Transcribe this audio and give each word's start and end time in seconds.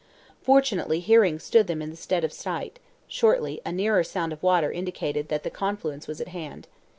Fortunately 0.41 0.99
hearing 0.99 1.37
stood 1.37 1.67
them 1.67 1.79
in 1.79 1.91
the 1.91 1.95
stead 1.95 2.23
of 2.23 2.33
sight; 2.33 2.79
shortly 3.07 3.61
a 3.63 3.71
nearer 3.71 4.03
sound 4.03 4.33
of 4.33 4.41
water 4.41 4.71
indicated 4.71 5.27
that 5.27 5.43
the 5.43 5.51
confluence 5.51 6.07
was 6.07 6.19
at 6.19 6.29
hand. 6.29 6.67